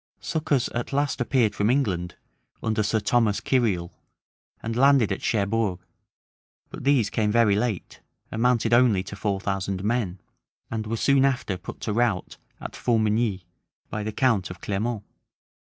[0.19, 2.15] Succors at last appeared from England,
[2.63, 3.91] under Sir Thomas Kyriel,
[4.63, 5.77] and landed at Cherbourg:
[6.71, 8.01] but these came very late,
[8.31, 10.17] amounted only to four thousand men,
[10.71, 13.45] and were soon after put to rout at Fourmigni
[13.91, 15.03] by the count of Clermont.